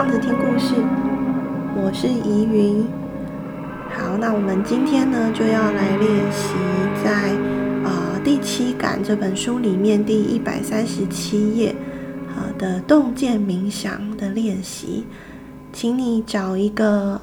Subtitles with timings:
[0.00, 0.76] 小胖子听故事，
[1.76, 2.86] 我是怡云。
[3.90, 6.54] 好，那我们今天呢就要来练习
[7.04, 7.28] 在
[7.84, 11.76] 呃第七感这本书里面第一百三十七页
[12.30, 15.04] 啊的洞见冥想的练习，
[15.70, 17.20] 请你找一个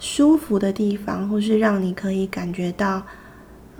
[0.00, 3.00] 舒服的地方，或是让你可以感觉到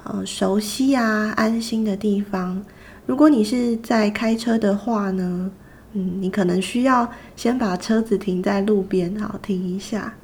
[0.04, 2.62] 呃熟悉啊安心的地方。
[3.04, 5.50] 如果你是在开车的话呢，
[5.92, 10.14] 嗯，你可能需要先把车子停在路边，好，停一下。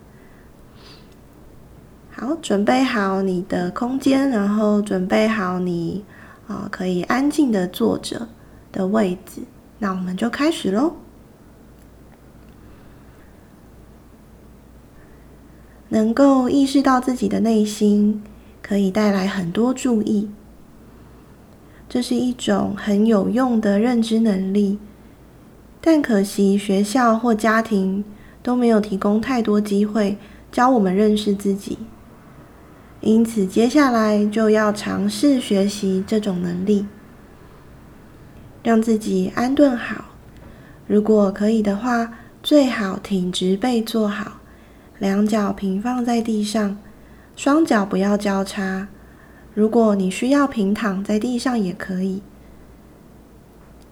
[2.11, 6.05] 好，准备好你的空间，然后准备好你
[6.47, 8.29] 啊、可以安静的坐着
[8.71, 9.43] 的位置。
[9.79, 10.95] 那我们就开始喽。
[15.89, 18.23] 能够意识到自己的内心，
[18.63, 20.31] 可以带来很多注意。
[21.89, 24.79] 这是一种很有用的认知能力，
[25.89, 28.05] 但可惜学校或家庭
[28.43, 30.19] 都没有提供太多机会
[30.51, 31.79] 教我们认识自己。
[33.01, 36.87] 因此，接下来就要尝试学习这种能力，
[38.65, 40.07] 让自己安顿好。
[40.89, 44.41] 如果可以的话，最好挺直背坐好，
[44.99, 46.77] 两脚平放在地上，
[47.37, 48.89] 双脚不要交叉。
[49.55, 52.23] 如果你需要平躺在地上也可以。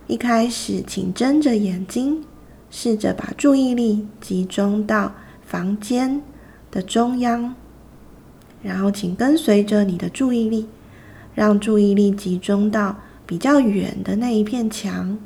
[0.06, 2.24] 一开始，请睁着眼睛，
[2.70, 6.22] 试着把注意力集中到房间
[6.70, 7.54] 的中央，
[8.62, 10.68] 然后请跟随着你的注意力，
[11.34, 15.18] 让注意力集中到比较远的那一片墙。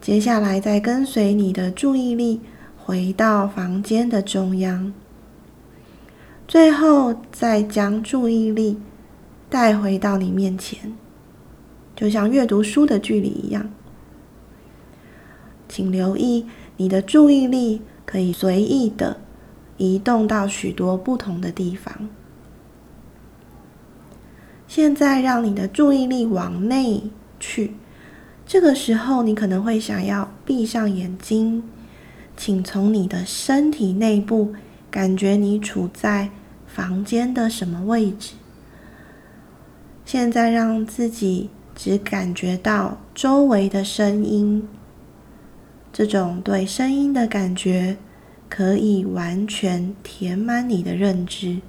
[0.00, 2.40] 接下来，再跟随你的注意力
[2.76, 4.92] 回到房间的中央，
[6.46, 8.78] 最后再将注意力。
[9.50, 10.96] 带回到你面前，
[12.02, 13.70] 就像阅读书的距离一样。
[15.68, 16.46] 请留意，
[16.76, 19.18] 你的注意力可以随意的
[19.76, 22.08] 移动到许多不同的地方。
[24.66, 27.04] 现在，让你的注意力往内
[27.38, 27.74] 去。
[28.44, 31.62] 这个时候，你可能会想要闭上眼睛，
[32.36, 34.52] 请从你的身体内部
[34.90, 36.30] 感觉你处在
[36.66, 38.32] 房间的什么位置。
[40.04, 41.48] 现在让自己
[41.84, 44.68] 只感觉到周围的声音，
[45.92, 47.96] 这种对声音的感觉
[48.48, 51.60] 可以完全填满你的认知。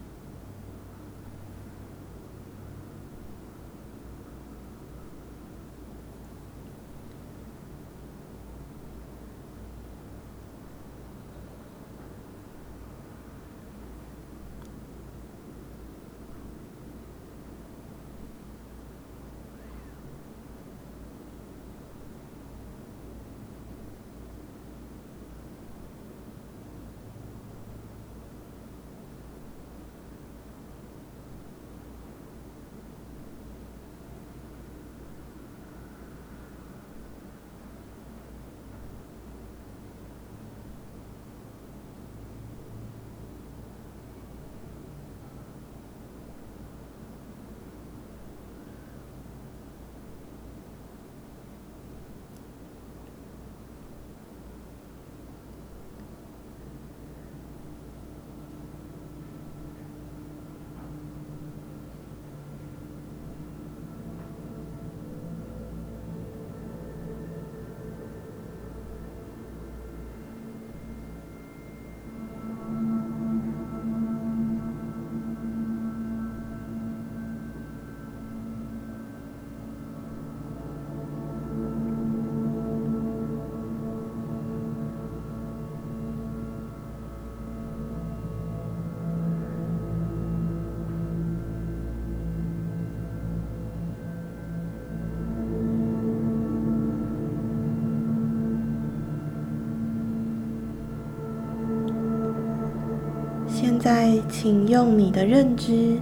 [103.83, 105.97] 在，请用你的认知，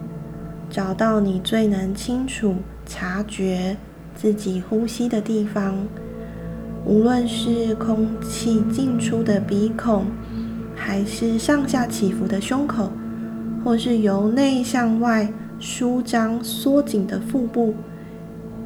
[0.70, 2.54] 找到你最能清楚
[2.86, 3.76] 察觉
[4.14, 5.76] 自己呼吸的地方，
[6.86, 10.06] 无论是空气进出的鼻孔，
[10.76, 12.92] 还是上下起伏的胸口，
[13.64, 17.74] 或是由内向外舒张缩紧的腹部，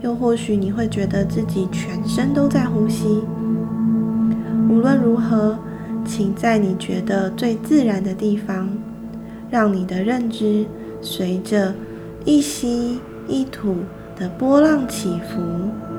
[0.01, 3.23] 又或许你会觉得自己全身都在呼吸。
[4.69, 5.57] 无论如何，
[6.03, 8.67] 请在你觉得最自然的地方，
[9.55, 10.65] 让你的认知
[11.01, 11.73] 随着
[12.25, 13.77] 一吸一吐
[14.13, 15.94] 的波浪起伏。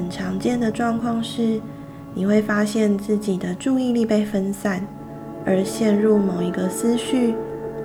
[0.00, 1.60] 很常见的状况是，
[2.14, 4.82] 你会发现自己的注意力被分散，
[5.44, 7.34] 而陷入某一个思绪、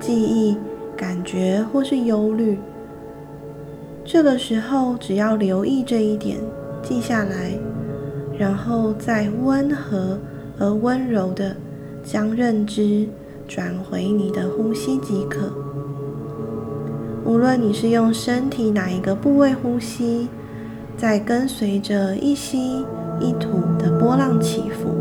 [0.00, 0.56] 记忆、
[0.96, 2.58] 感觉或是忧虑。
[4.02, 6.38] 这个时候，只要留意这一点，
[6.82, 7.52] 记下来，
[8.38, 10.18] 然后再温和
[10.58, 11.54] 而温柔地
[12.02, 13.06] 将认知
[13.46, 15.52] 转回你的呼吸即可。
[17.26, 20.28] 无论你是用身体哪一个部位呼吸，
[20.96, 22.84] 在跟随着一吸
[23.20, 24.95] 一吐的波浪起伏。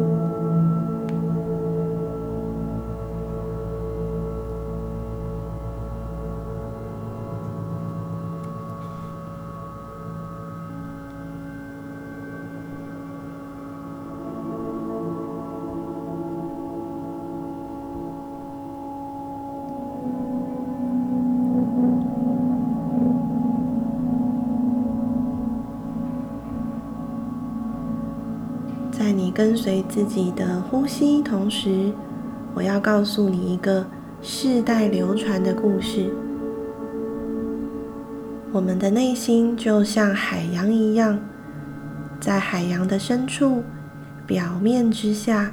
[29.35, 31.91] 跟随自己的呼吸同时，
[32.53, 33.85] 我要告诉你一个
[34.21, 36.09] 世代流传的故事。
[38.53, 41.19] 我们的内心就像海洋一样，
[42.21, 43.61] 在海洋的深处，
[44.25, 45.51] 表面之下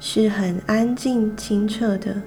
[0.00, 2.22] 是很安静清澈的。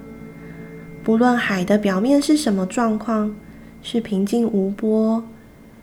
[1.04, 3.34] 不论海的表面是什么状况，
[3.82, 5.24] 是平静无波，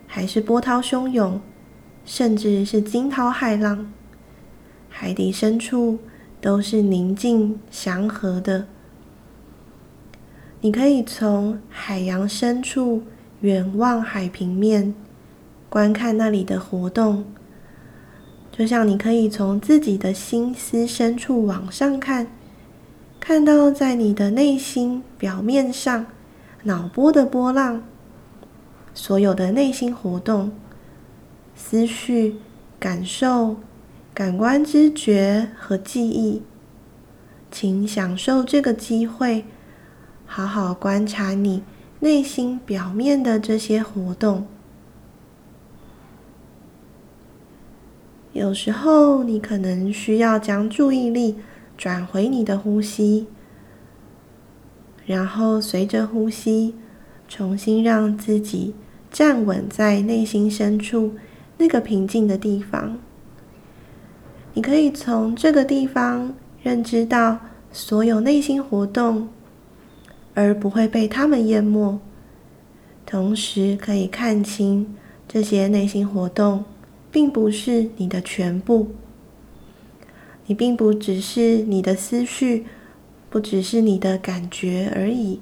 [0.07, 1.41] 还是波涛汹涌，
[2.05, 3.85] 甚至是惊涛骇浪。
[5.01, 6.01] 海底深处
[6.41, 8.67] 都是宁静祥和的。
[10.61, 13.05] 你可以从海洋深处
[13.43, 14.93] 远望海平面，
[15.69, 17.25] 观看那里的活动，
[18.51, 22.27] 就像你可以从自己的心思深处往上看，
[23.21, 26.07] 看到在你的内心表面上
[26.65, 27.85] 脑波的波浪，
[28.93, 30.51] 所有的内心活动、
[31.55, 32.39] 思绪、
[32.81, 33.59] 感受。
[34.19, 36.43] 感官知觉和记忆，
[37.53, 39.45] 请享受这个机会，
[40.27, 41.63] 好好观察你
[42.01, 44.49] 内心表面的这些活动。
[48.33, 51.37] 有时候，你可能需要将注意力
[51.77, 53.29] 转回你的呼吸，
[55.07, 56.75] 然后随着呼吸，
[57.29, 58.75] 重新让自己
[59.13, 61.15] 站稳在内心深处
[61.59, 62.99] 那个平静的地方。
[64.55, 67.39] 你可以从这个地方认知到
[67.73, 69.29] 所有内心活动，
[70.35, 72.01] 而不会被他们淹没。
[73.07, 74.97] 同时，可以看清
[75.29, 76.65] 这些内心活动
[77.11, 78.89] 并不是你的全部。
[80.47, 82.67] 你并不只是你的思绪，
[83.31, 85.41] 不只是你的感觉而已。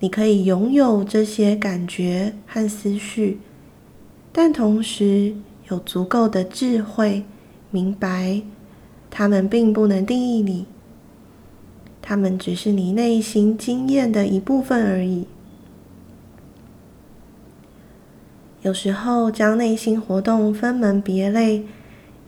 [0.00, 3.40] 你可以拥有这些感觉和思绪，
[4.32, 5.34] 但同时
[5.70, 7.24] 有足够的智慧。
[7.74, 8.40] 明白，
[9.10, 10.66] 他们并不能定义你，
[12.00, 15.26] 他们只是你内心经验的一部分而已。
[18.62, 21.66] 有时候，将内心活动分门别类，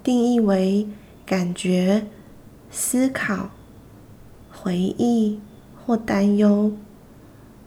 [0.03, 0.89] 定义为
[1.25, 2.09] 感觉、
[2.69, 3.51] 思考、
[4.51, 5.39] 回忆
[5.77, 6.73] 或担忧，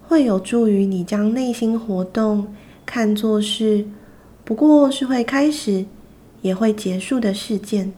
[0.05, 2.53] 会有助于你将内心活动
[2.85, 3.85] 看作是，
[4.43, 5.85] 不过是会开始。
[6.41, 7.91] 也会结束的事件，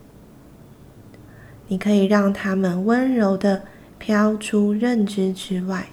[1.68, 3.64] 你可以让他们温柔地
[4.00, 5.90] 飘出认知之外。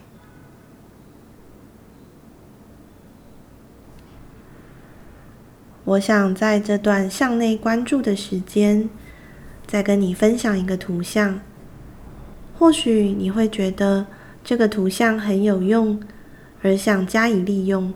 [5.84, 8.88] 我想在这段向内关注的时间，
[9.66, 11.40] 再跟你分享一个图像，
[12.58, 14.06] 或许你会觉得
[14.42, 16.00] 这个图像很有用，
[16.62, 17.92] 而想加以利用。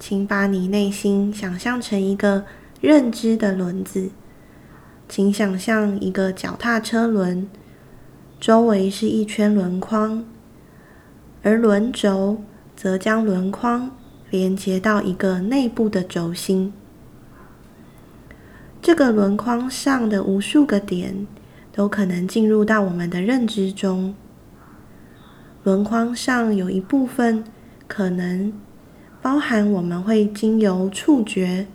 [0.00, 2.44] 请把你内心想象成一个。
[2.80, 4.10] 认知的轮子，
[5.08, 7.48] 请想象一个脚踏车轮，
[8.38, 10.24] 周围是一圈轮框，
[11.42, 12.40] 而轮轴
[12.76, 13.90] 则将轮框
[14.30, 16.72] 连接到一个内部的轴心。
[18.80, 21.26] 这个轮框上的无数个点，
[21.72, 24.14] 都可能进入到我们的认知中。
[25.64, 27.42] 轮框上有一部分
[27.88, 28.52] 可能
[29.20, 31.66] 包含我们会经由触觉。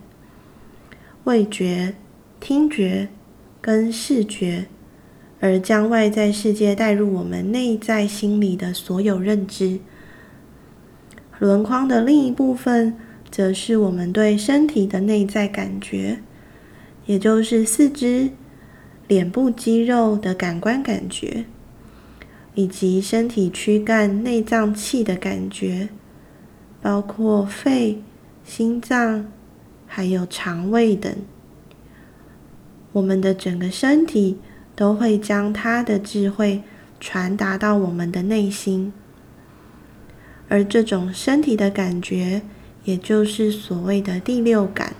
[1.24, 1.94] 味觉、
[2.38, 3.08] 听觉
[3.60, 4.66] 跟视觉，
[5.40, 9.80] 而将外在世界带入我们内在心里的所有认知。
[11.38, 12.96] 轮框的另一部分，
[13.30, 16.20] 则是我们对身体的内在感觉，
[17.06, 18.30] 也就是四肢、
[19.08, 21.46] 脸部肌肉的感官感觉，
[22.54, 25.88] 以及身体躯干内脏器的感觉，
[26.82, 28.02] 包括肺、
[28.44, 29.26] 心脏。
[29.96, 31.14] 还有肠胃等，
[32.90, 34.38] 我们的整个身体
[34.74, 36.64] 都会将它的智慧
[36.98, 38.92] 传达到我们的内心，
[40.48, 42.42] 而这种身体的感觉，
[42.82, 44.94] 也就是所谓的第六感，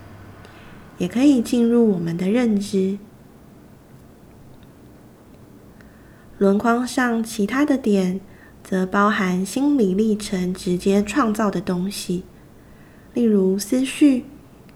[0.98, 2.96] 也可以进入我们的认知。
[6.38, 8.20] 轮框上其他的点，
[8.62, 12.22] 则包含心理历程直接创造的东西，
[13.12, 14.24] 例如思绪、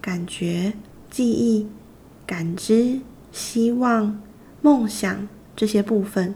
[0.08, 0.72] 感觉、
[1.10, 1.66] 记忆、
[2.26, 3.00] 感知、
[3.30, 4.18] 希望、
[4.62, 6.34] 梦想这些部分，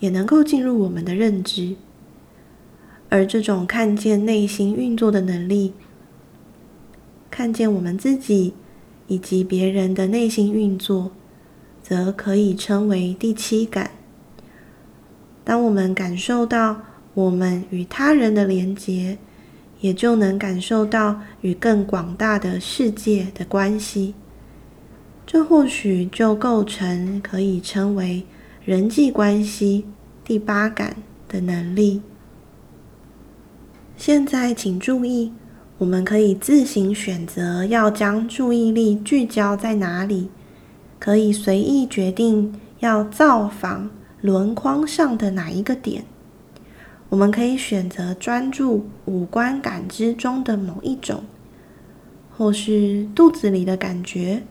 [0.00, 1.76] 也能够进入我们的认知。
[3.08, 5.74] 而这种看见内心运作的能力，
[7.30, 8.54] 看见我们自己
[9.06, 11.12] 以及别人的内心运作，
[11.84, 13.92] 则可以称为第七感。
[15.44, 16.82] 当我们感受到
[17.14, 19.18] 我们与他人的连结，
[19.82, 24.14] 也就能感受到与更广大的世界的关系。
[25.26, 28.24] 这或许就构成可以称为
[28.64, 29.84] 人际关系
[30.24, 30.96] 第八感
[31.28, 32.00] 的能力。
[33.98, 35.32] 现在，请注意，
[35.76, 40.30] 我们可以自行选择要将注意力聚焦在哪里，
[40.98, 43.90] 可以随意决定要造访。
[44.20, 46.04] 轮框上的哪一个点？
[47.12, 51.24] 我们可以选择专注五官感知中的某一种，
[52.34, 54.44] 或是肚子里的感觉，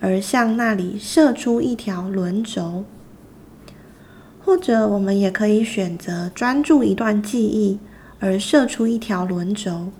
[0.00, 2.82] 而向那里射出一条轮轴；
[4.44, 7.78] 或者我们也可以选择专注一段记忆，
[8.18, 9.92] 而射出一条轮轴，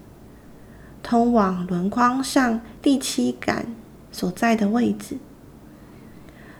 [1.01, 3.73] 通往轮框上第七感
[4.11, 5.19] 所在的位置。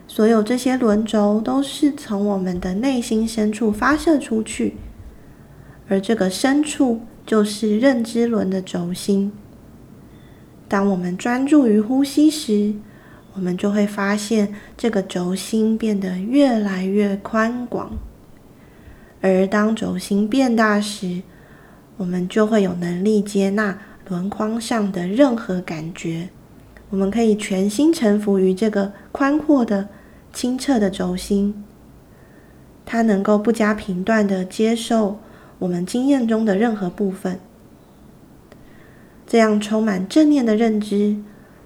[0.07, 4.75] 所有这些轮轴都是从我们的内心深处发射出去，
[5.89, 9.33] 而这个深处就是认知轮的轴心。
[10.69, 12.75] 当我们专注于呼吸时，
[13.33, 17.97] 我们就会发现这个轴心变得越来越宽广。
[19.19, 21.23] 而当轴心变大时，
[21.97, 23.77] 我们就会有能力接纳
[24.07, 26.29] 轮框上的任何感觉。
[26.89, 29.89] 我们可以全心臣服于这个宽阔的。
[30.31, 31.65] 清澈的轴心，
[32.85, 35.19] 它能够不加评断地接受
[35.59, 37.39] 我们经验中的任何部分。
[39.27, 41.17] 这样充满正念的认知，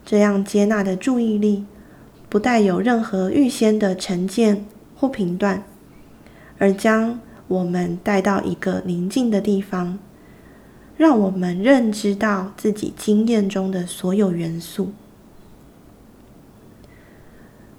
[0.05, 1.65] 这样接纳的注意力，
[2.27, 5.63] 不带有任何预先的成见或评断，
[6.57, 9.97] 而将我们带到一个宁静的地方，
[10.97, 14.91] 让我们认知到自己经验中的所有元素。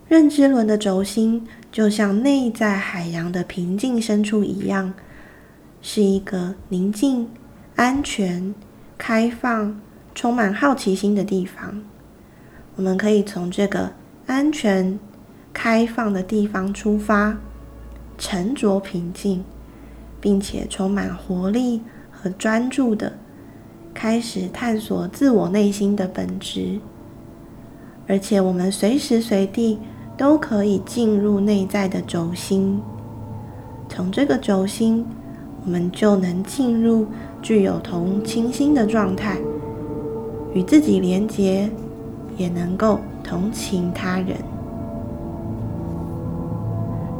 [0.08, 4.94] 认知轮的轴心就像内在海洋的平静深处一样，
[5.86, 7.28] 是一个宁静、
[7.76, 8.54] 安全、
[8.96, 9.78] 开放、
[10.14, 11.82] 充满好奇心的地方。
[12.76, 13.92] 我们可以从这个
[14.26, 14.98] 安全、
[15.52, 17.36] 开放的地方出发，
[18.16, 19.44] 沉着平静，
[20.22, 23.12] 并且充满活力和专注的
[23.92, 26.80] 开始探索自我内心的本质。
[28.08, 29.78] 而且，我们随时随地。
[30.16, 32.80] 都可以进入内在的轴心，
[33.88, 35.04] 从这个轴心，
[35.64, 37.06] 我们就能进入
[37.40, 39.38] 具有同情心的状态，
[40.52, 41.70] 与自己连结，
[42.36, 44.36] 也能够同情他人。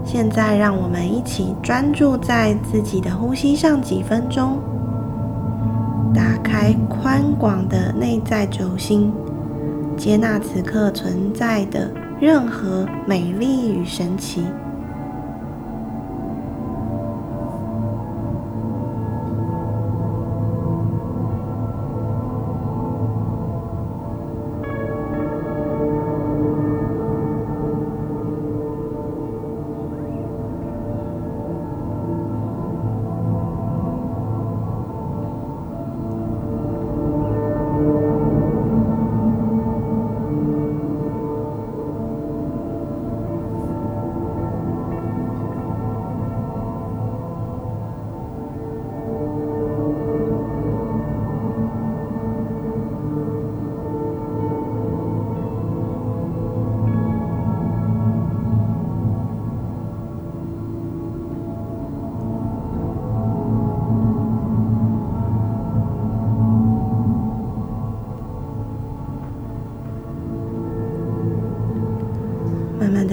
[0.05, 4.59] 现在，让我们一起专注在自己的呼吸上几分钟，
[6.15, 9.11] 打开宽广的内在轴心，
[9.97, 11.91] 接纳此刻存在的。
[12.21, 14.45] 任何美丽与神奇。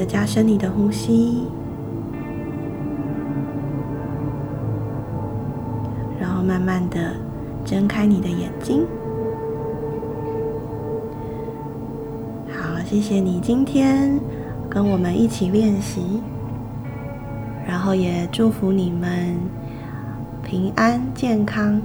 [0.05, 1.47] 加深你的呼吸，
[6.19, 7.15] 然后慢慢的
[7.65, 8.85] 睁开你的眼睛。
[12.49, 14.19] 好谢谢你今天
[14.69, 16.21] 跟我们一起练习，
[17.67, 19.35] 然后也祝福你们
[20.43, 21.81] 平安健康。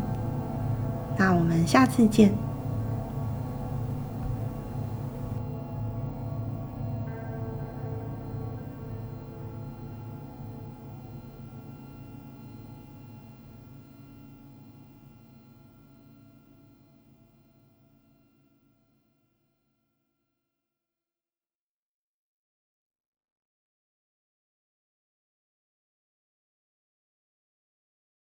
[1.19, 2.46] 那我们下次见。